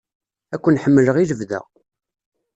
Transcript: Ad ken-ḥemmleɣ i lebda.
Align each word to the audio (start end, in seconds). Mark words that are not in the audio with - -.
Ad 0.53 0.59
ken-ḥemmleɣ 0.63 1.15
i 1.17 1.25
lebda. 1.29 1.61